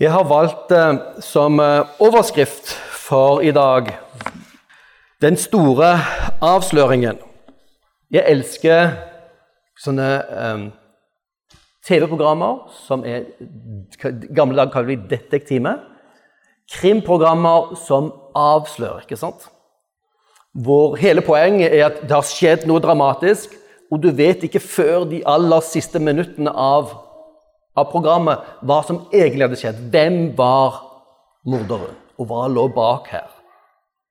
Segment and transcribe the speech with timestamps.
[0.00, 3.98] Jeg har valgt eh, som eh, overskrift for i dag
[5.20, 5.98] 'Den store
[6.42, 7.18] avsløringen'.
[8.10, 8.90] Jeg elsker
[9.78, 10.64] sånne eh,
[11.86, 13.22] TV-programmer som er
[14.34, 15.78] gamle dager kaller vi detektimer.
[16.72, 19.46] Krimprogrammer som avslører, ikke sant?
[20.54, 23.54] Hvor hele poenget er at det har skjedd noe dramatisk,
[23.92, 27.03] og du vet ikke før de aller siste minuttene av
[27.74, 29.80] av programmet hva som egentlig hadde skjedd.
[29.92, 30.80] Hvem var
[31.46, 33.30] morderen, og hva lå bak her?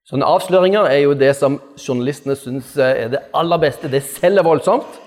[0.04, 3.88] Sånne avsløringer er jo det som journalistene syns er det aller beste.
[3.88, 5.00] Det selger voldsomt,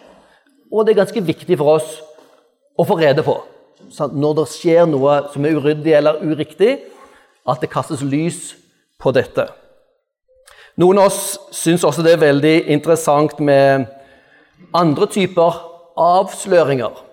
[0.72, 1.98] og det er ganske viktig for oss
[2.76, 3.36] å få rede på.
[3.92, 6.78] Når det skjer noe som er uryddig eller uriktig,
[7.46, 8.54] at det kastes lys
[8.98, 9.44] på dette.
[10.80, 13.86] Noen av oss syns også det er veldig interessant med
[14.76, 15.60] andre typer
[16.00, 17.05] avsløringer.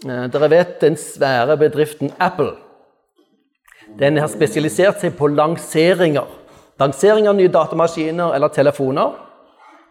[0.00, 2.54] Eh, dere vet den svære bedriften Apple.
[3.98, 6.28] Den har spesialisert seg på lanseringer.
[6.80, 9.12] Lansering av nye datamaskiner eller telefoner.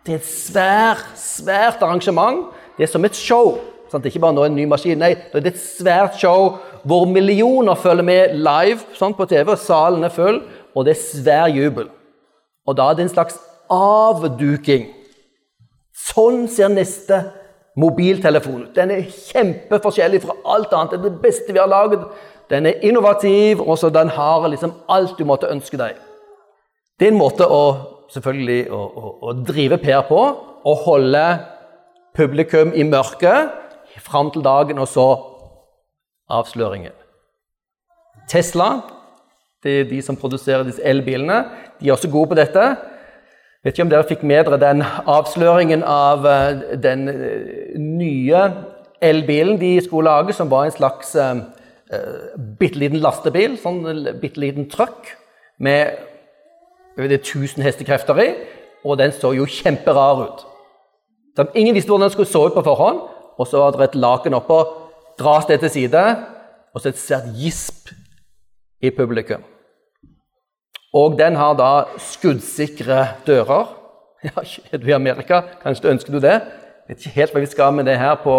[0.05, 2.47] Det er et svært, svært arrangement.
[2.77, 3.59] Det er som et show.
[3.91, 4.05] Sant?
[4.05, 4.97] Ikke bare nå en ny maskin.
[4.97, 6.55] Nei, det er et svært show
[6.87, 9.53] hvor millioner følger med live sant, på TV.
[9.59, 10.41] Salen er full,
[10.73, 11.89] og det er svær jubel.
[12.65, 13.37] Og da er det en slags
[13.69, 14.87] avduking.
[15.93, 17.19] Sånn ser neste
[17.79, 18.67] mobiltelefon.
[18.75, 20.95] Den er kjempeforskjellig fra alt annet.
[20.95, 22.03] Det er det beste vi har laget.
[22.49, 25.97] Den er innovativ, og så den har liksom alt du måtte ønske deg.
[26.99, 27.63] Det er en måte å,
[28.11, 30.21] selvfølgelig, å, å, å drive Per på.
[30.59, 31.23] Å holde
[32.17, 33.55] publikum i mørket
[34.03, 35.07] fram til dagen, og så
[36.29, 36.95] avsløringen.
[38.29, 38.69] Tesla,
[39.63, 41.41] det er de som produserer disse elbilene,
[41.79, 42.65] de er også gode på dette.
[43.63, 48.43] Vet ikke om dere fikk med dere den avsløringen av eh, den eh, nye
[49.03, 51.39] elbilen de skulle lage, som var en slags uh,
[52.59, 53.79] bitte liten lastebil, sånn
[54.19, 55.13] bitte liten truck
[55.63, 55.93] med
[56.99, 58.25] vet, 1000 hestekrefter i,
[58.83, 60.43] og den så jo kjemperar ut.
[61.31, 62.99] Så ingen visste hvordan den skulle så ut på forhånd,
[63.39, 64.59] og så var det et laken oppå,
[65.19, 66.03] dras det til side,
[66.75, 67.95] og så et svært gisp
[68.83, 69.47] i publikum.
[70.93, 73.75] Og den har da skuddsikre dører.
[74.19, 74.41] Ja,
[74.73, 75.37] er du i Amerika?
[75.63, 76.33] Kanskje du ønsker du det?
[76.89, 78.33] Jeg vet ikke helt hva vi skal med det her på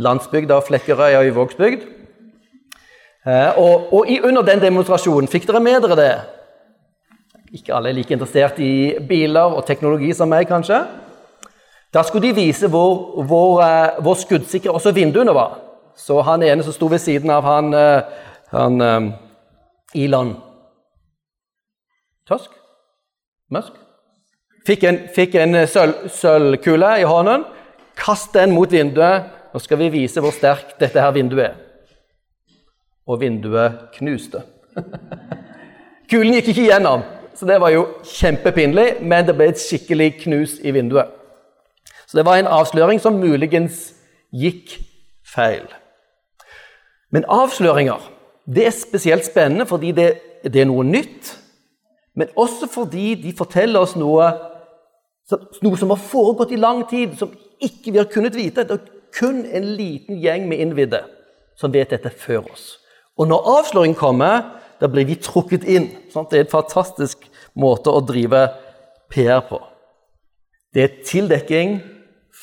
[0.00, 1.82] landsbygda Flekkerøy og i Vågsbygd.
[3.28, 6.14] Eh, og, og under den demonstrasjonen, fikk dere med dere det?
[7.52, 10.80] Ikke alle er like interessert i biler og teknologi som meg, kanskje.
[11.92, 15.58] Da skulle de vise hvor, hvor, eh, hvor skuddsikre også vinduene var.
[16.00, 18.24] Så han ene som sto ved siden av han, eh,
[18.56, 18.80] han
[19.94, 20.38] Elon
[22.28, 22.52] Tusk?
[23.50, 23.76] Møsk?
[24.66, 27.46] Fikk en, fikk en eh, sølvkule i hånden.
[27.98, 29.30] Kast den mot vinduet.
[29.50, 31.56] Nå skal vi vise hvor sterkt dette her vinduet er.
[33.10, 34.44] Og vinduet knuste.
[36.10, 37.02] Kulen gikk ikke gjennom,
[37.38, 41.10] så det var jo kjempepinlig, men det ble et skikkelig knus i vinduet.
[42.06, 43.92] Så det var en avsløring som muligens
[44.34, 44.76] gikk
[45.26, 45.66] feil.
[47.14, 48.02] Men avsløringer
[48.50, 50.08] det er spesielt spennende fordi det,
[50.42, 51.36] det er noe nytt
[52.14, 54.26] men også fordi de forteller oss noe,
[55.62, 57.32] noe som har foregått i lang tid, som
[57.62, 58.64] ikke vi har kunnet vite.
[58.66, 61.04] Det er kun en liten gjeng med innvidde
[61.58, 62.78] som vet dette før oss.
[63.20, 65.90] Og når avsløringen kommer, da blir vi trukket inn.
[66.12, 66.30] Sant?
[66.30, 67.26] Det er en fantastisk
[67.58, 68.46] måte å drive
[69.12, 69.60] PR på.
[70.74, 71.80] Det er tildekking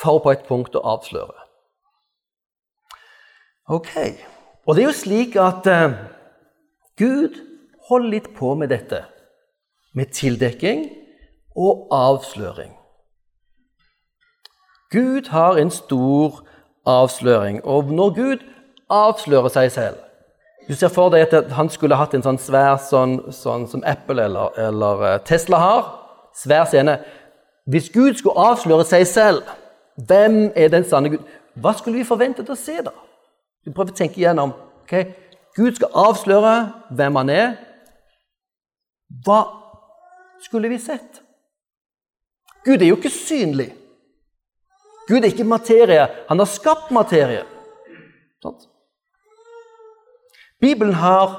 [0.02, 1.48] for på et punkt å avsløre.
[3.74, 3.92] Ok.
[4.68, 5.96] Og det er jo slik at eh,
[7.00, 7.40] Gud
[7.90, 9.02] holder litt på med dette
[9.97, 10.84] med tildekking
[11.58, 12.74] og avsløring.
[14.91, 16.44] Gud har en stor
[16.85, 18.44] avsløring, og når Gud
[18.90, 19.96] avslører seg selv
[20.69, 24.19] Du ser for deg at han skulle hatt en sånn svær sånn, sånn som Apple
[24.19, 25.86] eller, eller, eh, Tesla har.
[26.36, 26.97] Svær scene.
[27.72, 29.47] Hvis Gud skulle avsløre seg selv,
[29.96, 31.24] hvem er den sanne Gud?
[31.56, 32.91] Hva skulle vi forventet å se, da?
[33.63, 34.52] Vi prøver å tenke igjennom.
[34.81, 35.13] Okay?
[35.56, 36.53] Gud skal avsløre
[36.91, 37.56] hvem han er.
[39.24, 39.39] Hva
[40.42, 41.22] skulle vi sett?
[42.66, 43.72] Gud er jo ikke synlig.
[45.07, 46.07] Gud er ikke materie.
[46.28, 47.45] Han har skapt materie.
[48.44, 48.57] Sånn.
[50.60, 51.38] Bibelen har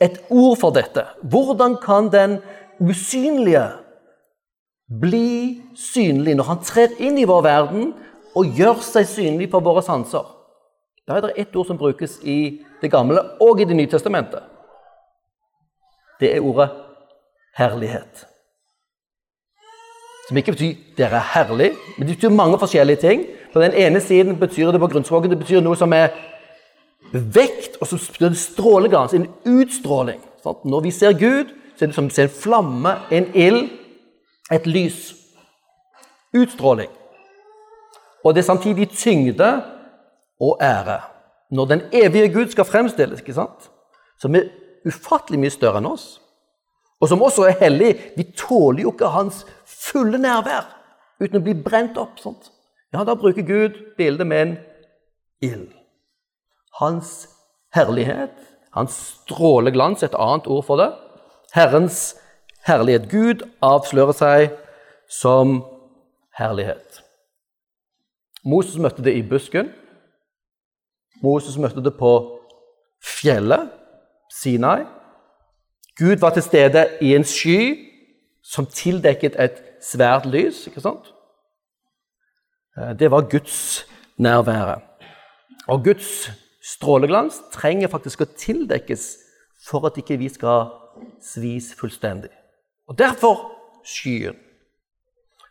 [0.00, 1.04] et ord for dette.
[1.22, 2.38] Hvordan kan den
[2.80, 3.64] usynlige
[5.00, 7.90] bli synlig når han trer inn i vår verden
[8.36, 10.26] og gjør seg synlig på våre sanser?
[11.08, 14.40] Da er det ett ord som brukes i Det gamle og i Det nye testamentet.
[16.20, 16.70] Det er ordet
[17.56, 18.26] herlighet.
[20.28, 23.26] Som ikke betyr 'dere er herlig', men det betyr mange forskjellige ting.
[23.52, 26.08] På den ene siden betyr det på grunnspråket det betyr noe som er
[27.12, 30.20] vekt, og som betyr stråleglans, en utstråling.
[30.42, 30.64] Sant?
[30.64, 31.44] Når vi ser Gud,
[31.76, 33.70] så er det som å se en flamme, en ild,
[34.52, 35.14] et lys.
[36.36, 36.90] Utstråling.
[38.24, 39.62] Og det er samtidig tyngde
[40.40, 41.00] og ære.
[41.50, 43.70] Når den evige Gud skal fremstilles, ikke sant?
[44.20, 44.50] som er
[44.84, 46.19] ufattelig mye større enn oss,
[47.00, 50.68] og som også er hellig Vi tåler jo ikke hans fulle nærvær
[51.20, 52.16] uten å bli brent opp.
[52.20, 52.48] Sånt.
[52.92, 54.54] Ja, da bruker Gud bildet med en
[55.44, 55.68] ild.
[56.80, 57.28] Hans
[57.76, 58.32] herlighet,
[58.72, 60.88] hans stråleglans, et annet ord for det.
[61.52, 62.14] Herrens
[62.66, 63.10] herlighet.
[63.12, 64.56] Gud avslører seg
[65.10, 65.60] som
[66.38, 67.02] herlighet.
[68.44, 69.68] Moses møtte det i busken.
[71.20, 72.14] Moses møtte det på
[73.04, 73.68] fjellet,
[74.32, 74.86] Sinai.
[75.98, 77.86] Gud var til stede i en sky
[78.42, 80.66] som tildekket et svært lys.
[80.66, 81.12] ikke sant?
[82.78, 84.80] Eh, det var Guds nærvære.
[85.68, 86.30] Og Guds
[86.62, 89.16] stråleglans trenger faktisk å tildekkes
[89.66, 90.70] for at ikke vi skal
[91.22, 92.30] svis fullstendig.
[92.88, 94.36] Og Derfor skyen.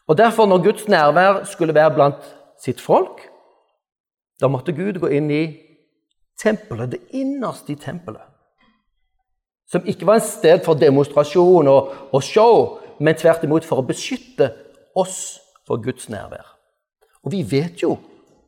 [0.07, 3.21] Og derfor, når Guds nærvær skulle være blant sitt folk,
[4.41, 5.43] da måtte Gud gå inn i
[6.39, 8.28] tempelet, det innerste i tempelet.
[9.69, 13.85] Som ikke var et sted for demonstrasjon og, og show, men tvert imot for å
[13.85, 14.49] beskytte
[14.97, 16.47] oss for Guds nærvær.
[17.23, 17.97] Og vi vet jo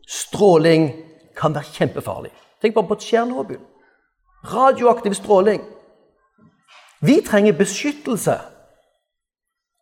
[0.09, 0.89] stråling
[1.37, 2.31] kan være kjempefarlig.
[2.61, 3.61] Tenk bare på Tsjernobyl.
[4.51, 5.61] Radioaktiv stråling.
[7.01, 8.37] Vi trenger beskyttelse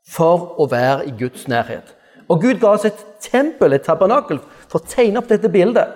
[0.09, 1.95] for å være i Guds nærhet.
[2.29, 4.39] Og Gud ga oss et tempel, et tabernakel,
[4.69, 5.95] for å tegne opp dette bildet.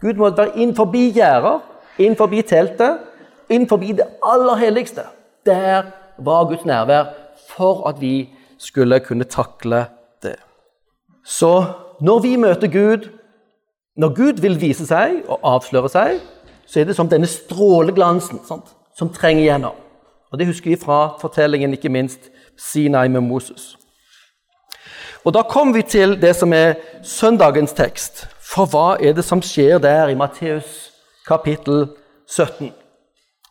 [0.00, 1.62] Gud måtte være inn forbi gjerder,
[2.00, 3.06] inn forbi teltet,
[3.50, 5.04] inn forbi det aller helligste.
[5.46, 7.04] Der var Guds nærvær
[7.48, 9.86] for at vi skulle kunne takle
[10.22, 10.36] det.
[11.24, 11.64] Så
[12.00, 13.08] når vi møter Gud,
[13.96, 16.20] når Gud vil vise seg og avsløre seg,
[16.66, 19.76] så er det som denne stråleglansen sant, som trenger gjennom.
[20.30, 23.76] Og Det husker vi fra fortellingen, ikke minst Sinai med Moses.
[25.24, 28.28] Og Da kommer vi til det som er søndagens tekst.
[28.40, 30.92] For hva er det som skjer der i Matteus
[31.26, 31.88] kapittel
[32.26, 32.72] 17?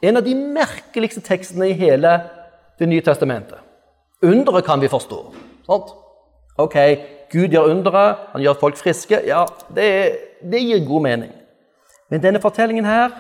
[0.01, 2.19] En av de merkeligste tekstene i hele
[2.80, 3.60] Det nye testamentet.
[4.24, 5.18] Underet kan vi forstå.
[5.66, 5.90] Sant?
[6.60, 6.75] Ok,
[7.31, 9.19] Gud gjør undere, han gjør folk friske.
[9.28, 9.42] Ja,
[9.75, 9.88] det,
[10.40, 11.34] det gir god mening.
[12.07, 13.12] Men denne fortellingen her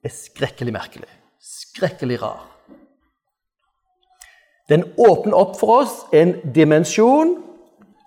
[0.00, 1.10] er skrekkelig merkelig.
[1.36, 2.46] Skrekkelig rar.
[4.72, 7.36] Den åpner opp for oss en dimensjon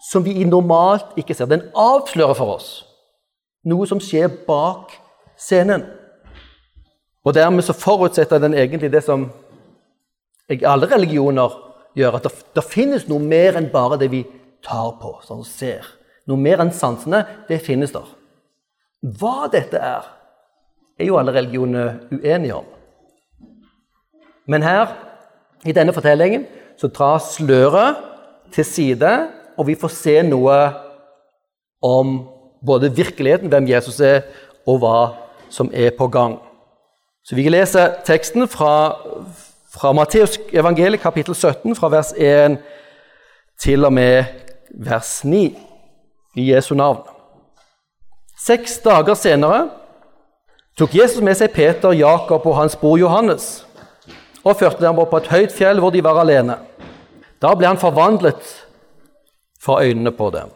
[0.09, 1.45] som vi normalt ikke ser.
[1.45, 2.71] Den avslører for oss
[3.69, 4.95] noe som skjer bak
[5.37, 5.85] scenen.
[7.25, 9.29] Og dermed så forutsetter den egentlig det som
[10.49, 11.53] alle religioner
[11.95, 14.23] gjør, at det, det finnes noe mer enn bare det vi
[14.65, 15.85] tar på, sånn ser.
[16.29, 18.07] Noe mer enn sansene, det finnes der.
[19.01, 20.05] Hva dette er,
[20.99, 22.67] er jo alle religioner uenige om.
[24.49, 24.93] Men her,
[25.65, 26.45] i denne fortellingen,
[26.77, 27.99] så dras sløret
[28.53, 29.11] til side,
[29.57, 30.57] og vi får se noe
[31.85, 32.15] om
[32.65, 34.23] både virkeligheten, hvem Jesus er,
[34.69, 34.97] og hva
[35.53, 36.37] som er på gang.
[37.23, 38.95] Så Vi leser teksten fra,
[39.73, 42.57] fra Matteus evangeliet, kapittel 17, fra vers 1
[43.61, 44.23] til og med
[44.73, 45.57] vers 9,
[46.35, 47.03] i Jesu navn.
[48.45, 49.67] Seks dager senere
[50.77, 53.65] tok Jesus med seg Peter, Jakob og hans bror Johannes
[54.41, 56.55] og førte dem opp på et høyt fjell hvor de var alene.
[57.41, 58.41] Da ble han forvandlet
[59.61, 60.49] for øynene på dem.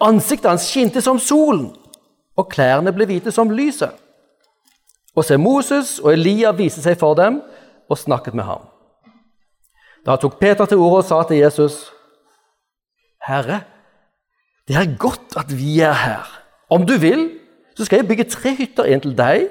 [0.00, 1.70] Ansiktet hans skinte som solen,
[2.36, 3.92] og klærne ble hvite som lyset.
[5.16, 7.40] Og se, Moses og Elia viste seg for dem
[7.90, 8.68] og snakket med ham.
[10.06, 11.92] Da tok Peter til orde og sa til Jesus,
[13.28, 13.60] 'Herre,
[14.68, 16.40] det er godt at vi er her.'
[16.70, 17.30] Om du vil,
[17.76, 18.84] så skal jeg bygge tre hytter.
[18.84, 19.48] En til deg,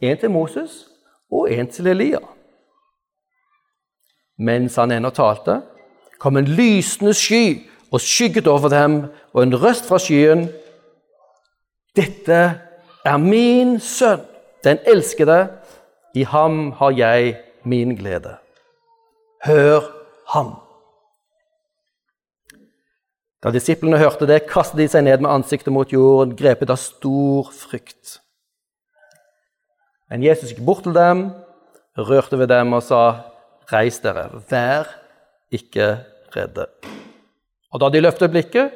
[0.00, 0.88] en til Moses
[1.32, 2.18] og en til Elia.
[4.38, 5.62] Mens han ennå talte,
[6.18, 10.48] kom en lysende sky og skygget over dem, og en røst fra skyen.
[11.96, 12.60] Dette
[13.04, 14.20] er min sønn,
[14.64, 15.46] den elskede.
[16.14, 18.36] I ham har jeg min glede.
[19.44, 19.80] Hør
[20.28, 20.54] ham.
[23.42, 27.48] Da disiplene hørte det, kastet de seg ned med ansiktet mot jorden, grepet av stor
[27.50, 28.20] frykt.
[30.12, 31.30] Men Jesus gikk bort til dem,
[31.98, 33.02] rørte ved dem og sa,
[33.66, 34.86] 'Reis dere, vær
[35.50, 36.04] ikke
[36.36, 36.68] redde.'
[37.72, 38.70] Og da de løftet blikket,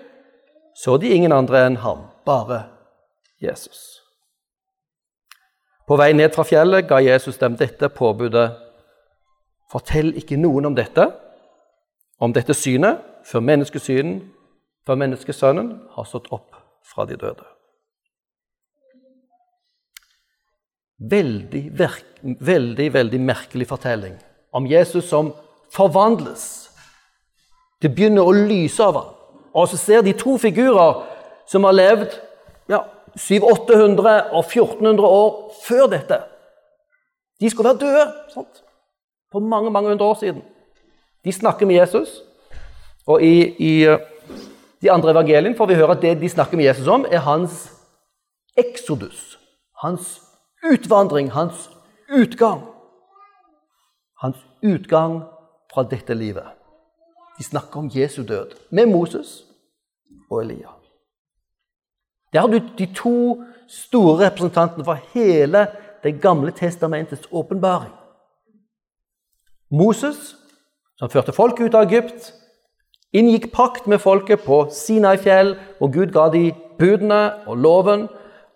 [0.74, 2.64] så de ingen andre enn ham, bare
[3.40, 4.05] Jesus.
[5.86, 8.48] På vei ned fra fjellet ga Jesus dem dette påbudet.
[9.70, 11.08] Fortell ikke noen om dette,
[12.22, 14.20] om dette synet, før menneskesynen
[14.86, 16.54] for menneskesønnen har stått opp
[16.86, 17.46] fra de døde.
[20.98, 21.78] veldig,
[22.40, 24.16] veldig, veldig merkelig fortelling
[24.52, 25.32] om Jesus som
[25.72, 26.70] forvandles.
[27.82, 29.12] Det begynner å lyse av ham.
[29.56, 31.02] Og så ser de to figurer
[31.48, 32.16] som har levd
[32.68, 32.82] ja,
[33.18, 36.20] 700-800 og 1400 år før dette.
[37.40, 38.62] De skulle være døde sant?
[39.32, 40.42] for mange mange hundre år siden.
[41.24, 42.08] De snakker med Jesus.
[43.06, 43.98] Og i, i eh,
[44.82, 47.72] de andre evangeliene får vi høre at det de snakker med Jesus om, er hans
[48.56, 49.38] eksodus.
[49.82, 50.22] Hans
[50.72, 51.70] utvandring, hans
[52.08, 52.62] utgang.
[54.22, 55.22] Hans utgang
[55.72, 56.46] fra dette livet.
[57.38, 59.44] De snakker om Jesu død med Moses
[60.30, 60.72] og Elia.
[62.36, 65.66] Der har du de to store representantene for hele
[66.02, 67.92] Det gamle testamentets åpenbaring.
[69.70, 70.36] Moses,
[70.98, 72.28] som førte folket ut av Egypt,
[73.16, 78.04] inngikk pakt med folket på Sinai-fjell, hvor Gud ga de budene og loven,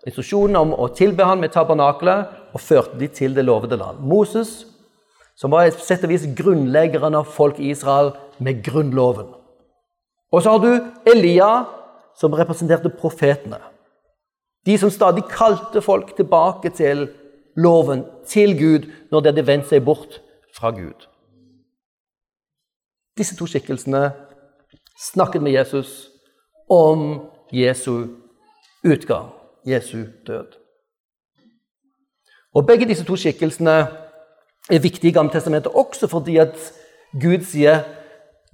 [0.05, 3.99] instruksjonen om å tilbe ham med tabernakelet, og førte de til det lovede land.
[3.99, 4.61] Moses,
[5.35, 9.33] som var sett og vis grunnleggeren av folk i Israel med grunnloven.
[10.31, 11.51] Og så har du Elia,
[12.15, 13.70] som representerte profetene.
[14.65, 17.09] De som stadig kalte folk tilbake til
[17.57, 20.21] loven, til Gud, når de hadde vendt seg bort
[20.55, 21.07] fra Gud.
[23.17, 24.11] Disse to skikkelsene
[25.11, 26.09] snakket med Jesus
[26.69, 28.07] om Jesu
[28.85, 29.31] utgang,
[29.67, 30.57] Jesu død.
[32.53, 33.87] Og Begge disse to skikkelsene
[34.69, 36.55] er viktige i Gammeltestamentet også fordi at
[37.21, 37.83] Gud sier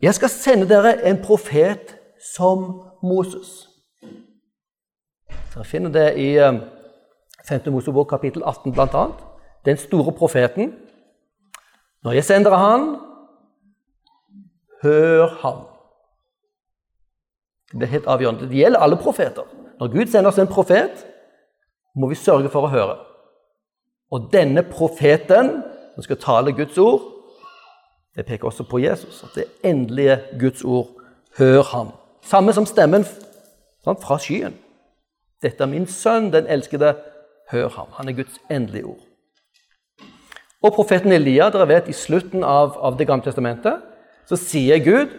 [0.01, 1.95] jeg skal sende dere en profet
[2.35, 3.67] som Moses.
[5.53, 6.61] Dere finner det i 5.
[7.51, 9.05] Eh, Mosebok kapittel 18 bl.a.
[9.65, 10.73] Den store profeten.
[12.03, 12.95] Når jeg sender han,
[14.83, 15.65] hør ham.
[17.71, 18.49] Det er helt avgjørende.
[18.49, 19.43] Det gjelder alle profeter.
[19.79, 21.05] Når Gud sender oss en profet,
[21.95, 22.97] må vi sørge for å høre.
[24.11, 25.63] Og denne profeten
[25.95, 27.01] som skal tale Guds ord,
[28.15, 29.23] det peker også på Jesus.
[29.23, 30.87] At det endelige Guds ord,
[31.37, 31.91] hør ham.
[32.21, 34.55] Samme som stemmen sant, fra skyen.
[35.43, 36.95] Dette er min sønn, den elskede.
[37.51, 37.87] Hør ham.
[37.97, 39.03] Han er Guds endelige ord.
[40.63, 43.83] Og profeten Elia, dere vet, i slutten av, av Det gamle testamentet,
[44.27, 45.13] så sier Gud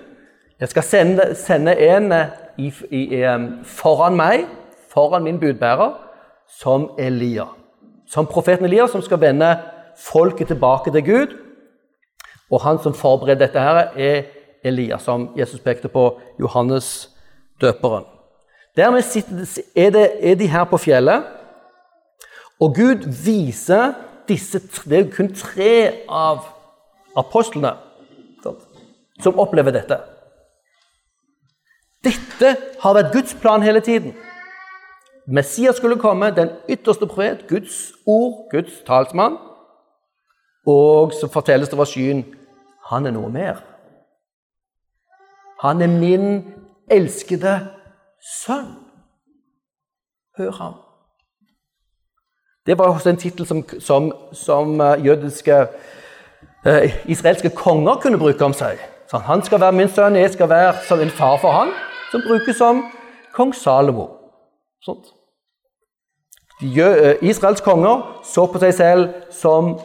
[0.58, 3.02] jeg skal sende, sende en eh, i, i,
[3.62, 4.48] foran meg,
[4.90, 5.92] foran min budbærer,
[6.58, 7.46] som Elia.
[8.10, 9.52] Som profeten Elia, som skal vende
[10.02, 11.36] folket tilbake til Gud.
[12.50, 14.22] Og han som forbereder dette, her er
[14.64, 16.10] Elia, som Jesus pekte på,
[16.40, 17.08] Johannes
[17.60, 18.17] døperen.
[18.76, 19.02] Dermed
[19.76, 21.24] er, det, er de her på fjellet,
[22.60, 23.92] og Gud viser
[24.28, 24.60] disse
[24.90, 26.42] Det er kun tre av
[27.16, 27.72] apostlene
[29.22, 29.98] som opplever dette.
[32.04, 34.14] Dette har vært Guds plan hele tiden.
[35.26, 39.36] Messias skulle komme, den ytterste profet, Guds ord, Guds talsmann.
[40.66, 42.22] Og så fortelles det fra skyen
[42.88, 43.60] han er noe mer.
[45.62, 46.28] Han er min
[46.90, 47.58] elskede
[48.28, 48.76] sønn.
[50.38, 50.74] Hør ham.
[52.66, 55.66] Det var også en tittel som, som, som uh, jødiske
[56.66, 58.78] eh, israelske konger kunne bruke om seg.
[59.10, 61.72] Så han skal være min sønn, jeg skal være som en far for han
[62.10, 62.84] som brukes som
[63.32, 64.08] kong Salomo.
[64.84, 65.14] Sånt.
[66.62, 69.78] Eh, Israels konger så på seg selv som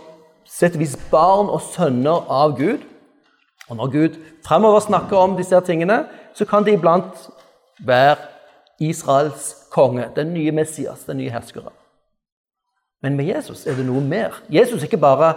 [0.50, 2.84] settevis barn og sønner av Gud.
[3.70, 6.04] Og når Gud fremover snakker om disse tingene,
[6.36, 7.30] så kan det iblant
[7.86, 8.33] være
[8.90, 11.74] Israels konge, den nye Messias, den nye herskeren.
[13.02, 14.38] Men med Jesus er det noe mer.
[14.50, 15.34] Jesus er ikke bare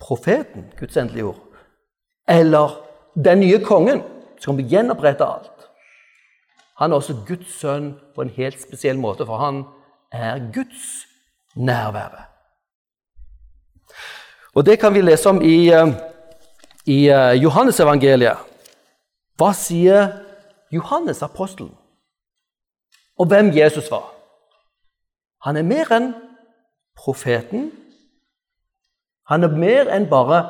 [0.00, 1.42] profeten, Guds endelige ord,
[2.28, 2.78] eller
[3.24, 4.02] den nye kongen
[4.40, 5.68] som vi gjenopprette alt.
[6.78, 9.64] Han er også Guds sønn på en helt spesiell måte, for han
[10.12, 11.06] er Guds
[11.56, 12.22] nærvære.
[14.54, 15.88] Og Det kan vi lese om i, eh,
[16.86, 18.36] i eh, Johannesevangeliet.
[19.36, 20.08] Hva sier
[20.72, 21.74] Johannes, apostelen,
[23.18, 24.14] og hvem Jesus var?
[25.44, 26.12] Han er mer enn
[26.96, 27.70] profeten.
[29.30, 30.40] Han er mer enn bare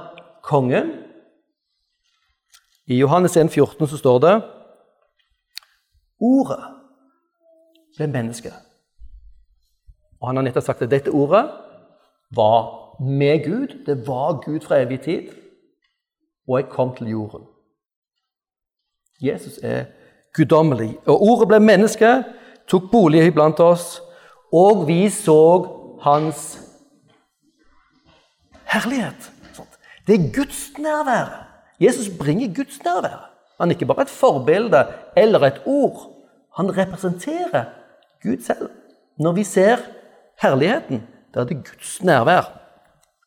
[0.42, 0.94] kongen.
[2.86, 4.34] I Johannes 1, 14 så står det
[6.20, 6.62] Ordet
[7.96, 8.50] ble menneske.
[10.20, 11.44] Og han har nettopp sagt at dette ordet
[12.34, 13.84] var med Gud.
[13.86, 15.28] Det var Gud fra evig tid.
[16.48, 17.46] Og jeg kom til jorden.
[19.22, 19.84] Jesus er
[20.38, 20.92] guddommelig.
[21.06, 22.12] Og ordet ble menneske,
[22.70, 23.98] tok bolig iblant oss,
[24.54, 25.40] og vi så
[26.04, 26.44] hans
[28.72, 29.32] herlighet.
[30.06, 31.32] Det er Guds nærvær.
[31.80, 33.28] Jesus bringer Guds nærvær.
[33.60, 36.06] Han er ikke bare et forbilde eller et ord.
[36.56, 37.64] Han representerer
[38.22, 38.70] Gud selv.
[39.18, 39.76] Når vi ser
[40.42, 41.02] herligheten,
[41.34, 42.50] da er det Guds nærvær,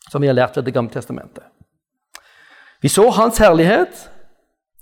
[0.10, 1.44] som vi har lært ved Det gamle testamentet.
[2.82, 4.12] Vi så Hans herlighet,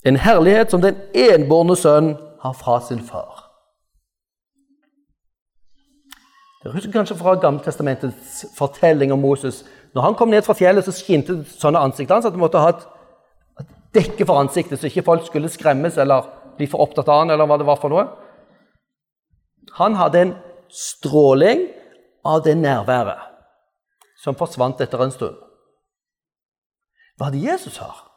[0.06, 3.46] en herlighet som den enbårne sønn har fra sin far.
[6.63, 9.63] Dere husker kanskje fra Gammeltestamentets fortelling om Moses.
[9.96, 12.74] Når han kom ned fra fjellet, så skinte sånne ansikter hans at han måtte ha
[12.74, 12.84] et,
[13.96, 16.27] dekke for ansiktet, så ikke folk skulle skremmes eller
[16.60, 18.06] bli for opptatt av han, eller hva det var for noe.
[19.79, 20.36] Han hadde en
[20.70, 21.65] stråling
[22.27, 23.25] av det nærværet
[24.20, 25.39] som forsvant etter en stund.
[27.18, 28.08] Hva er det Jesus har?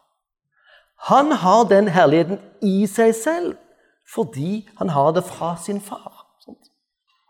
[1.08, 3.54] Han har den herligheten i seg selv
[4.12, 6.26] fordi han har det fra sin far.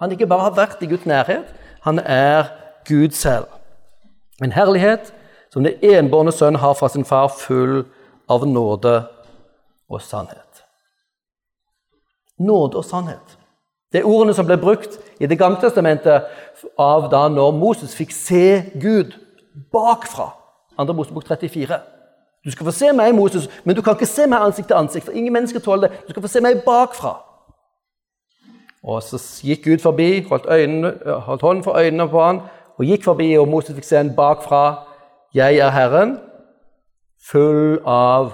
[0.00, 1.46] Han ikke bare har vært i Guds nærhet,
[1.82, 2.50] han er
[2.88, 3.46] Gud selv.
[4.42, 5.12] En herlighet
[5.52, 7.84] som det enbårne sønn har fra sin far, full
[8.28, 8.96] av nåde
[9.88, 10.64] og sannhet.
[12.40, 13.38] Nåde og sannhet.
[13.92, 16.24] Det er ordene som ble brukt i Det gamle testamentet
[16.78, 19.12] av da når Moses fikk se Gud
[19.72, 20.32] bakfra.
[20.80, 20.92] 2.
[20.92, 21.78] Mosebok 34.
[22.44, 25.04] Du skal få se meg, Moses, men du kan ikke se meg ansikt til ansikt.
[25.04, 26.00] for ingen mennesker tåler det.
[26.06, 27.22] Du skal få se meg bakfra.
[28.84, 32.40] Og Så gikk Gud forbi, holdt, øynene, holdt hånden for øynene på han,
[32.78, 34.84] og gikk forbi, og Moses fikk se en bakfra.
[35.34, 36.18] Jeg er Herren,
[37.30, 38.32] full av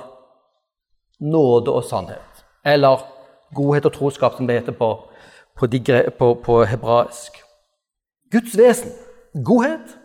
[1.20, 2.44] nåde og sannhet.
[2.64, 3.04] Eller
[3.54, 5.08] godhet og troskap, som det heter på,
[5.58, 7.32] på, de, på, på hebraisk.
[8.32, 8.90] Guds vesen.
[9.44, 9.98] Godhet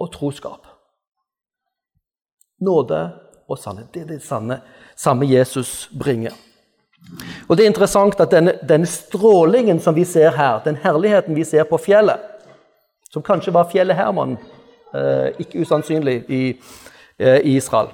[0.00, 0.63] og troskap.
[2.64, 3.00] Nåde
[3.48, 3.92] og sannhet.
[3.94, 4.60] Det er det sanne,
[4.96, 6.32] samme Jesus bringer.
[7.48, 11.44] Og Det er interessant at denne, denne, strålingen som vi ser her, den herligheten vi
[11.44, 12.20] ser på fjellet,
[13.12, 14.38] som kanskje var fjellet Herman,
[14.94, 16.42] eh, ikke usannsynlig i,
[17.18, 17.88] eh, i Israel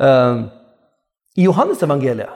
[0.00, 0.42] eh,
[1.36, 2.28] I Johannesevangeliet,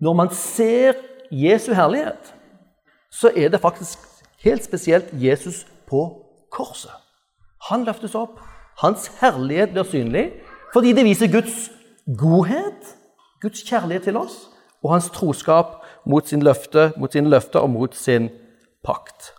[0.00, 0.94] når man ser
[1.30, 2.34] Jesu herlighet,
[3.10, 3.98] så er det faktisk
[4.44, 6.04] helt spesielt Jesus på
[6.50, 6.90] korset.
[7.70, 8.40] Han løftes opp.
[8.82, 10.26] Hans herlighet blir synlig
[10.74, 11.70] fordi det viser Guds
[12.18, 12.94] godhet
[13.44, 14.48] Guds kjærlighet til oss
[14.84, 18.28] og hans troskap mot, sin løfte, mot sine løfter og mot sin
[18.84, 19.32] pakt.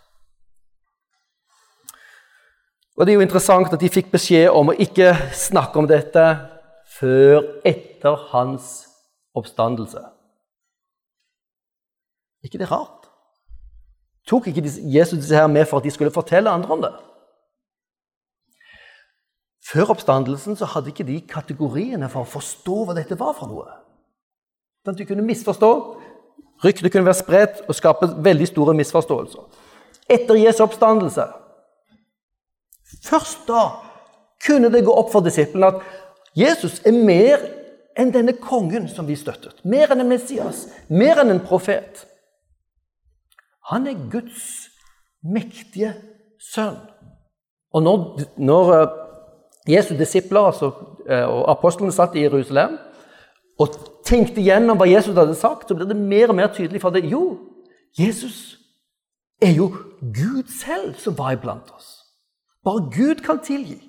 [2.97, 6.25] Og Det er jo interessant at de fikk beskjed om å ikke snakke om dette
[6.95, 8.85] før etter hans
[9.35, 9.99] oppstandelse.
[12.45, 13.09] ikke det rart?
[14.27, 16.93] Tok ikke Jesus disse her med for at de skulle fortelle andre om det?
[19.65, 23.79] Før oppstandelsen så hadde ikke de kategoriene for å forstå hva dette var for noe.
[24.85, 25.71] Sånn at vi kunne misforstå.
[26.63, 29.63] Ryktene kunne være spredt og skape veldig store misforståelser.
[30.13, 31.25] Etter Jesu oppstandelse
[33.05, 33.63] Først da
[34.45, 35.81] kunne det gå opp for disiplene at
[36.37, 37.41] Jesus er mer
[37.97, 39.57] enn denne kongen som vi støttet.
[39.65, 40.65] Mer enn en Messias.
[40.89, 42.03] Mer enn en profet.
[43.71, 44.67] Han er Guds
[45.25, 45.95] mektige
[46.41, 46.77] sønn.
[47.73, 48.99] Og når, når eh,
[49.67, 50.71] Jesu disipler altså,
[51.09, 52.77] eh, og apostlene satt i Jerusalem
[53.59, 56.93] og tenkte gjennom hva Jesus hadde sagt, så ble det mer og mer tydelig for
[56.93, 57.05] det.
[57.09, 57.37] Jo,
[57.97, 58.57] Jesus
[59.41, 62.01] er jo Gud selv som var iblant oss.
[62.65, 63.79] Bare Gud kan tilgi.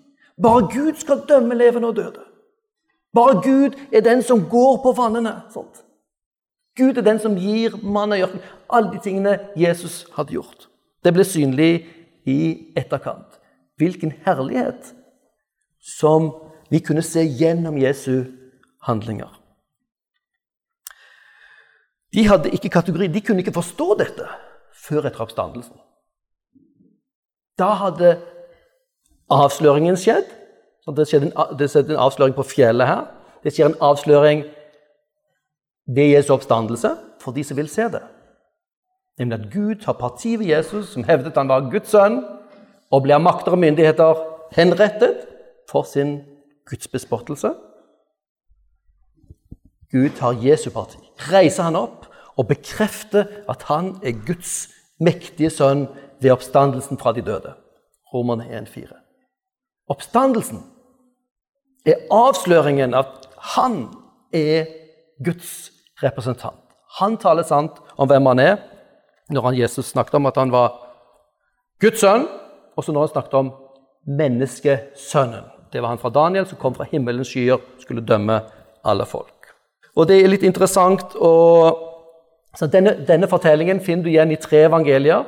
[0.43, 2.25] Bare Gud skal dømme levende og døde.
[3.15, 5.33] Bare Gud er den som går på vannene.
[5.53, 5.83] Sånt.
[6.77, 8.41] Gud er den som gir mann og ørken.
[8.69, 10.69] Alle de tingene Jesus hadde gjort.
[11.05, 11.87] Det ble synlig
[12.29, 13.41] i etterkant.
[13.81, 14.93] Hvilken herlighet
[15.87, 16.33] som
[16.71, 18.25] vi kunne se gjennom Jesu
[18.83, 19.31] handlinger.
[22.15, 24.27] De hadde ikke kategori, de kunne ikke forstå dette
[24.87, 25.77] før etter oppstandelsen.
[27.59, 28.17] Da hadde
[29.33, 30.27] avsløringen skjedd.
[30.97, 33.07] Det skjedde, en, det skjedde en avsløring på fjellet her.
[33.43, 34.45] Det skjer en avsløring
[35.87, 38.03] ved Jesu oppstandelse for de som vil se det.
[39.19, 42.21] Nemlig at Gud tar parti ved Jesus, som hevdet han var Guds sønn,
[42.93, 44.21] og av makter og myndigheter
[44.55, 45.25] henrettet
[45.71, 46.21] for sin
[46.67, 47.55] gudsbespottelse.
[49.91, 50.99] Gud tar Jesu parti,
[51.33, 54.69] reiser han opp og bekrefter at han er Guds
[55.01, 55.87] mektige sønn
[56.21, 57.55] ved oppstandelsen fra de døde.
[58.13, 58.93] Romerne 1,4.
[59.89, 60.63] Oppstandelsen
[61.87, 63.87] er avsløringen at han
[64.35, 64.67] er
[65.25, 65.71] Guds
[66.03, 66.59] representant.
[66.99, 68.57] Han taler sant om hvem han er,
[69.31, 70.75] når han Jesus snakket om at han var
[71.81, 72.27] Guds sønn,
[72.77, 73.53] og så når han snakket om
[74.07, 75.56] menneskesønnen.
[75.73, 78.41] Det var han fra Daniel som kom fra himmelens skyer skulle dømme
[78.85, 79.33] alle folk.
[79.97, 81.33] Og Det er litt interessant å
[82.73, 85.27] denne, denne, fortellingen finner du igjen i tre evangelier.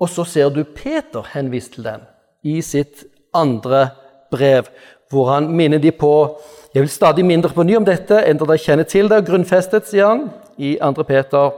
[0.00, 2.06] Og så ser du Peter henvist til den
[2.46, 3.90] i sitt andre
[4.30, 4.70] brev,
[5.10, 6.40] hvor han minner de på
[6.74, 10.06] Jeg vil stadig mindre på ny om dette enn dere kjenner til det, grunnfestet, sier
[10.06, 11.02] han i 2.
[11.02, 11.50] Peter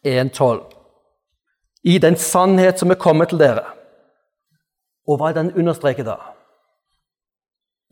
[0.00, 0.62] 1,12.
[1.84, 3.66] I den sannhet som er kommet til dere,
[5.06, 6.33] Og hva er den understreket da?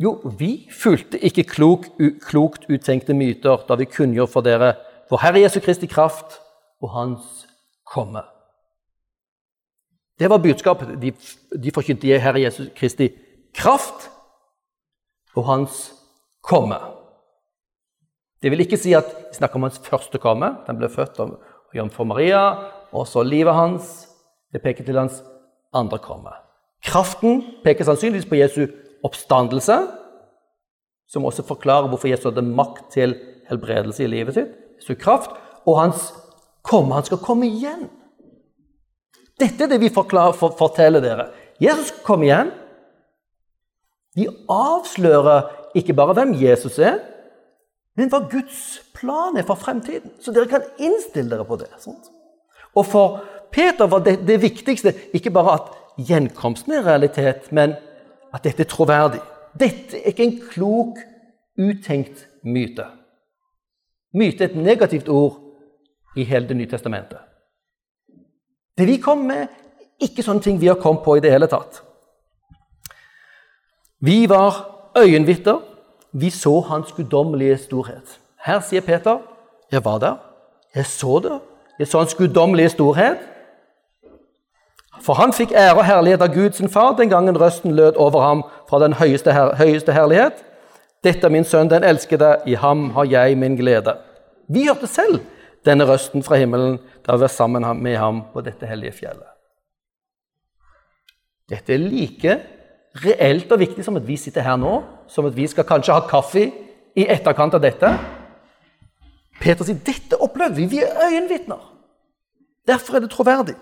[0.02, 1.86] Jo, vi fulgte ikke klok,
[2.26, 4.74] klokt uttenkte myter da vi kunngjør for dere
[5.10, 6.40] vår Herre Jesu Kristi kraft
[6.82, 7.44] og Hans
[7.86, 8.24] komme.
[10.18, 11.12] Det var budskapet de,
[11.54, 13.12] de forkynte Herre Jesu Kristi
[13.54, 14.08] kraft
[15.36, 15.84] og Hans
[16.42, 16.80] komme.
[18.42, 20.48] Det vil ikke si at vi snakker om hans første komme.
[20.66, 21.36] Den ble født av
[21.76, 22.40] jomfru Maria,
[22.90, 24.08] og så livet hans.
[24.52, 25.20] Det peker til hans
[25.72, 26.32] andre komme.
[26.82, 28.64] Kraften peker sannsynligvis på Jesu
[29.04, 29.78] oppstandelse,
[31.08, 33.16] som også forklarer hvorfor Jesus hadde makt til
[33.48, 34.52] helbredelse i livet sitt.
[34.80, 35.30] Jesu kraft,
[35.66, 36.08] Og hans
[36.66, 36.94] komme.
[36.94, 37.86] Han skal komme igjen.
[39.38, 41.28] Dette er det vi forklarer, for, forteller dere.
[41.62, 42.50] Jesus kom igjen.
[44.18, 46.98] De avslører ikke bare hvem Jesus er,
[47.96, 50.16] men hva Guds plan er for fremtiden.
[50.20, 51.70] Så dere kan innstille dere på det.
[51.80, 52.10] Sant?
[52.74, 55.72] Og for Peter var det, det viktigste ikke bare at
[56.08, 57.76] gjenkomsten er realitet, men
[58.34, 59.20] at dette er troverdig.
[59.60, 60.98] Dette er ikke en klok,
[61.58, 62.86] uttenkt myte.
[64.14, 65.38] Myte er et negativt ord
[66.16, 67.18] i hele Det nye testamentet.
[68.78, 69.46] Det vi kom med,
[70.00, 71.82] ikke sånne ting vi har kommet på i det hele tatt.
[74.00, 74.64] Vi var
[74.96, 75.60] øyenvitner.
[76.12, 78.20] Vi så hans guddommelige storhet.
[78.44, 79.18] Her sier Peter,
[79.72, 80.16] 'Jeg var der.
[80.74, 81.40] Jeg så det.
[81.78, 83.31] Jeg så hans guddommelige storhet.'
[85.00, 88.20] For han fikk ære og herlighet av Gud sin far den gangen røsten lød over
[88.20, 90.44] ham fra den høyeste, her høyeste herlighet.
[91.02, 92.36] 'Dette er min sønn, den elskede.
[92.46, 93.96] I ham har jeg min glede.'
[94.48, 95.20] Vi hørte selv
[95.64, 99.28] denne røsten fra himmelen da vi var sammen med ham på dette hellige fjellet.
[101.50, 102.38] Dette er like
[103.04, 106.06] reelt og viktig som at vi sitter her nå, som at vi skal kanskje ha
[106.08, 106.44] kaffe
[106.96, 107.90] i etterkant av dette.
[109.40, 110.66] Peter sier dette opplevde vi.
[110.66, 111.60] Vi er øyenvitner.
[112.68, 113.56] Derfor er det troverdig.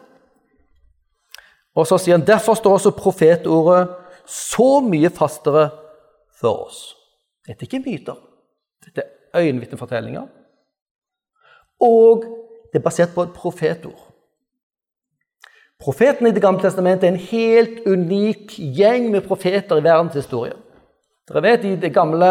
[1.77, 3.89] Og så sier han derfor står også profetordet
[4.27, 5.69] så mye fastere
[6.41, 6.83] for oss.
[7.47, 8.19] Dette er ikke myter.
[8.85, 10.27] Dette er øyenvitnefortellinger.
[11.81, 12.25] Og
[12.73, 14.07] det er basert på et profetord.
[15.81, 20.59] Profetene i Det gamle testamentet er en helt unik gjeng med profeter i verdenshistorien.
[21.29, 22.29] Dere vet, I det gamle,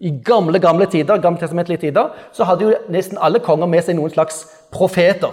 [0.00, 4.10] i gamle, gamle tider, gammeltestamentlige tider så hadde jo nesten alle konger med seg noen
[4.10, 5.32] slags profeter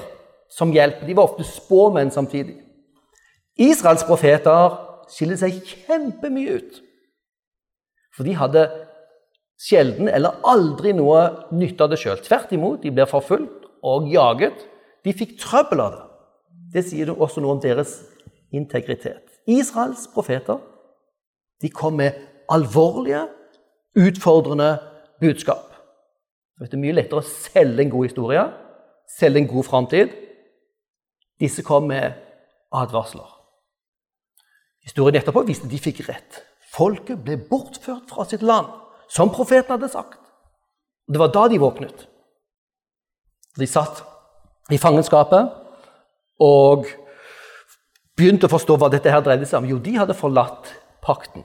[0.49, 1.01] som hjelp.
[1.05, 2.55] De var ofte spåmenn samtidig.
[3.59, 4.77] Israels profeter
[5.11, 6.79] skiller seg kjempemye ut.
[8.15, 8.65] For de hadde
[9.59, 12.21] sjelden eller aldri noe nytte av det sjøl.
[12.23, 14.63] Tvert imot, de ble forfulgt og jaget.
[15.03, 16.05] De fikk trøbbel av det.
[16.73, 17.97] Det sier også noe om deres
[18.55, 19.25] integritet.
[19.49, 20.59] Israels profeter
[21.59, 22.15] de kom med
[22.49, 23.25] alvorlige,
[23.99, 24.77] utfordrende
[25.19, 25.65] budskap.
[26.59, 28.45] Det er mye lettere å selge en god historie,
[29.17, 30.13] selge en god framtid.
[31.39, 32.15] Disse kom med
[32.75, 33.38] advarsler.
[34.85, 36.41] Historien etterpå viste at de fikk rett.
[36.73, 38.69] Folket ble bortført fra sitt land
[39.09, 40.19] som profeten hadde sagt.
[41.09, 42.05] Det var da de våknet.
[43.57, 44.03] De satt
[44.69, 45.49] i fangenskapet
[46.45, 46.85] og
[48.19, 49.69] begynte å forstå hva dette her dreide seg om.
[49.71, 50.69] Jo, de hadde forlatt
[51.03, 51.43] pakten.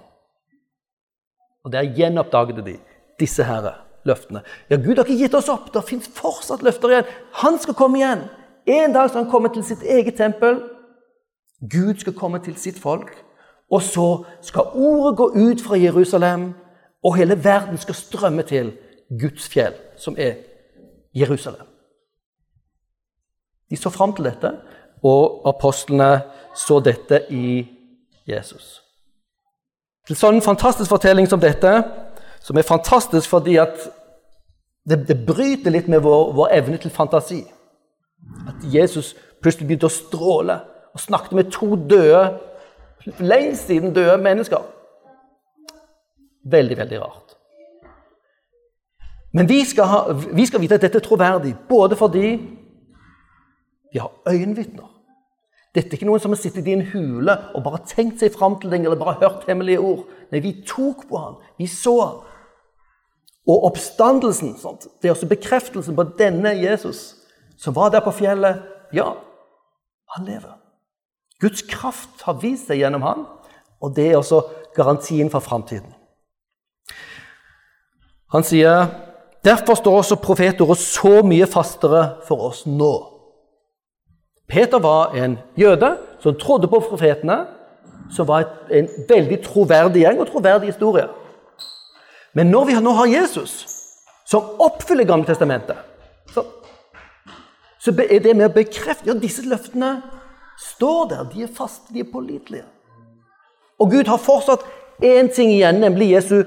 [1.64, 2.76] Og der gjenoppdaget de
[3.20, 3.70] disse her
[4.04, 4.42] løftene.
[4.68, 5.70] Ja, Gud har ikke gitt oss opp.
[5.72, 7.12] Det fins fortsatt løfter igjen.
[7.40, 8.26] Han skal komme igjen.
[8.68, 10.60] En dag skal han komme til sitt eget tempel.
[11.70, 13.10] Gud skal komme til sitt folk.
[13.70, 16.52] Og så skal ordet gå ut fra Jerusalem
[17.04, 18.72] og hele verden skal strømme til
[19.20, 20.34] Guds fjell, som er
[21.14, 21.66] Jerusalem.
[23.70, 24.52] De så fram til dette,
[25.02, 26.22] og apostlene
[26.56, 27.68] så dette i
[28.26, 28.80] Jesus.
[30.06, 31.72] Til sånn fantastisk fortelling som dette,
[32.40, 33.76] som er fantastisk fordi at
[34.88, 37.42] det, det bryter litt med vår, vår, evne til fantasi.
[38.48, 40.58] At Jesus plutselig begynte å stråle
[40.94, 42.38] og snakket med to døde,
[43.18, 44.62] lengst siden døde mennesker.
[46.44, 47.36] Veldig, veldig rart.
[49.34, 50.00] Men vi skal, ha,
[50.32, 52.28] vi skal vite at dette er troverdig, både fordi
[53.92, 54.90] vi har øyenvitner.
[55.74, 58.60] Dette er ikke noen som har sittet i en hule og bare tenkt seg fram
[58.62, 60.04] til ting eller bare hørt hemmelige ord.
[60.30, 62.20] Nei, vi tok på han, vi så han.
[63.50, 64.86] Og oppstandelsen, sant?
[65.02, 67.16] det er også bekreftelsen på denne Jesus
[67.58, 68.62] som var der på fjellet.
[68.94, 69.10] Ja,
[70.14, 70.63] han lever.
[71.40, 73.26] Guds kraft har vist seg gjennom ham,
[73.82, 74.42] og det er også
[74.76, 75.90] garantien for framtiden.
[78.34, 78.86] Han sier
[79.44, 82.92] derfor står også profetordet så mye fastere for oss nå.
[84.48, 87.44] Peter var en jøde som trodde på profetene,
[88.12, 91.06] som var en veldig troverdig gjeng og troverdig historie.
[92.34, 93.64] Men når vi nå har Jesus,
[94.26, 95.76] som oppfyller Gammeltestamentet,
[96.34, 96.44] så,
[97.78, 99.96] så er det med å bekrefte ja, disse løftene
[100.58, 101.24] står der.
[101.32, 102.64] De er faste, de er pålitelige.
[103.80, 104.62] Og Gud har fortsatt
[105.02, 106.42] én ting igjen, nemlig Jesu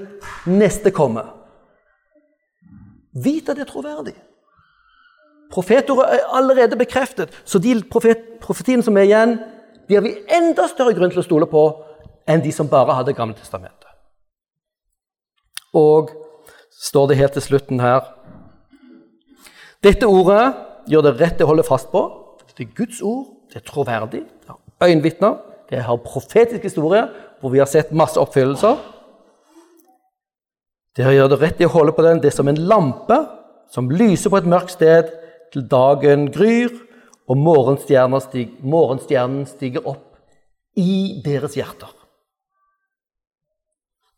[0.46, 1.22] neste komme.
[3.24, 4.14] Vit at det er troverdig.
[5.52, 9.38] Profetordet er allerede bekreftet, så de profet, profetiene som er igjen,
[9.88, 11.62] de har vi enda større grunn til å stole på
[12.28, 13.88] enn de som bare hadde Gamle testamentet.
[15.72, 16.12] Og
[16.84, 18.14] står det helt til slutten her
[19.84, 20.54] Dette ordet
[20.90, 22.00] gjør det rett å holde fast på.
[22.56, 25.36] Det er Guds ord, det er troverdig, det har øyenvitner,
[25.70, 27.04] det har profetisk historie,
[27.40, 28.76] hvor vi har sett masse oppfyllelser.
[30.96, 32.20] Det gjør det rett i å holde på den.
[32.22, 33.18] Det er som en lampe
[33.70, 35.12] som lyser på et mørkt sted
[35.52, 36.72] til dagen gryr,
[37.28, 40.16] og morgenstjernen stiger, morgenstjernen stiger opp
[40.80, 41.92] i deres hjerter.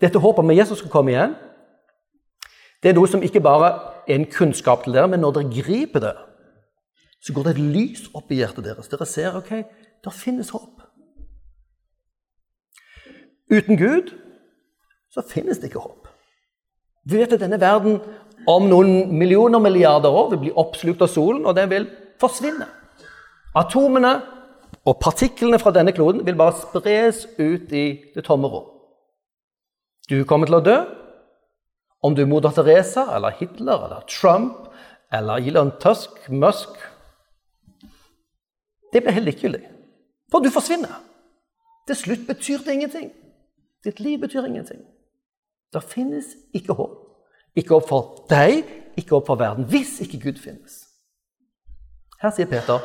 [0.00, 1.34] Dette håpet om Jesus skal komme igjen,
[2.80, 3.74] det er noe som ikke bare
[4.06, 6.14] er en kunnskap til dere, men når dere griper det,
[7.20, 8.88] så går det et lys opp i hjertet deres.
[8.88, 9.52] Dere ser ok,
[10.04, 10.80] det finnes håp.
[13.50, 14.14] Uten Gud
[15.10, 16.08] så finnes det ikke håp.
[17.04, 17.98] Vi vet at denne verden
[18.48, 21.88] om noen millioner milliarder år vil bli oppslukt av solen, og den vil
[22.20, 22.68] forsvinne.
[23.56, 24.14] Atomene
[24.86, 28.68] og partiklene fra denne kloden vil bare spres ut i det tomme rom.
[30.08, 30.78] Du kommer til å dø.
[32.00, 34.70] Om du er moder Teresa eller Hitler eller Trump
[35.12, 36.78] eller Elon Tusk, Musk
[38.92, 39.62] Det blir helt likegyldig.
[40.30, 41.00] For du forsvinner.
[41.86, 43.10] Til slutt betyr det ingenting.
[43.84, 44.80] Ditt liv betyr ingenting.
[45.72, 46.96] Det finnes ikke håp.
[47.56, 48.64] Ikke håp for deg,
[48.96, 50.86] ikke håp for verden, hvis ikke Gud finnes.
[52.20, 52.78] Her sier Peter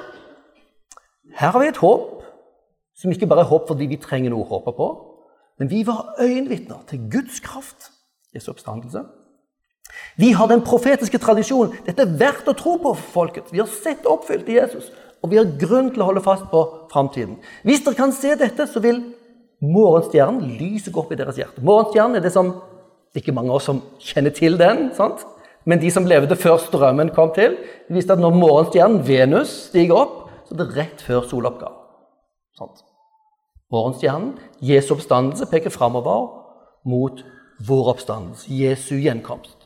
[1.35, 2.23] her har vi et håp
[2.95, 4.87] som ikke bare er håp fordi vi trenger noe å håpe på,
[5.59, 7.89] men vi var øyenvitner til Guds kraft,
[8.35, 9.01] Jesu oppstandelse.
[10.19, 11.75] Vi har den profetiske tradisjonen.
[11.85, 13.51] Dette er verdt å tro på folket.
[13.51, 14.87] Vi har sett oppfylt i Jesus,
[15.25, 16.61] og vi har grunn til å holde fast på
[16.91, 17.39] framtiden.
[17.65, 19.01] Hvis dere kan se dette, så vil
[19.65, 21.63] Morgenstjernen gå opp i deres hjerte.
[21.63, 22.53] Morgenstjernen er det som
[23.15, 25.21] Det er ikke mange av oss som kjenner til den, sant?
[25.65, 27.53] men de som levde før strømmen kom til,
[27.87, 31.77] visste at når morgenstjernen Venus stiger opp, så er det rett før soloppgang.
[32.59, 32.83] Sant?
[33.71, 36.27] Morgenstjernen, Jesu oppstandelse, peker framover
[36.83, 37.23] mot
[37.63, 39.63] vår oppstandelse, Jesu gjenkomst.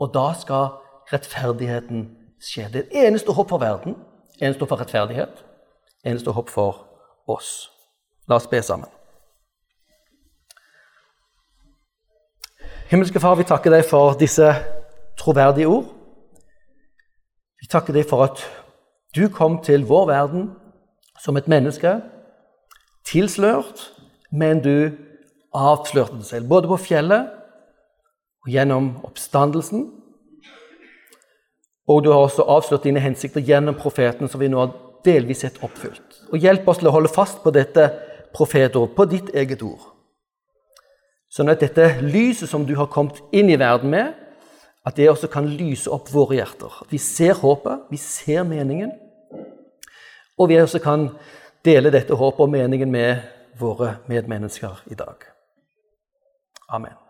[0.00, 0.72] Og da skal
[1.12, 2.08] rettferdigheten
[2.40, 2.70] skje.
[2.72, 4.00] Det er eneste håp for verden,
[4.40, 5.44] eneste står for rettferdighet,
[6.04, 6.84] en står opp for
[7.26, 7.70] oss.
[8.28, 8.90] La oss be sammen.
[12.90, 14.50] Himmelske Far, vi takker deg for disse
[15.18, 15.88] troverdige ord.
[17.60, 18.42] Vi takker deg for at
[19.16, 20.50] du kom til vår verden
[21.22, 21.94] som et menneske,
[23.06, 23.88] tilslørt,
[24.32, 24.90] men du
[25.54, 27.30] avslørte deg selv, både på fjellet
[28.44, 29.86] og gjennom oppstandelsen.
[31.88, 34.72] Og du har også avslørt dine hensikter gjennom profeten, som vi nå har
[35.04, 36.22] delvis sett oppfylt.
[36.32, 37.90] Og Hjelp oss til å holde fast på dette
[38.34, 39.90] profetord, på ditt eget ord.
[41.28, 44.14] Sånn at dette lyset som du har kommet inn i verden med,
[44.84, 46.72] at det også kan lyse opp våre hjerter.
[46.90, 48.92] Vi ser håpet, vi ser meningen,
[50.38, 51.08] og vi også kan
[51.64, 53.24] dele dette håpet og meningen med
[53.58, 55.24] våre medmennesker i dag.
[56.68, 57.03] Amen.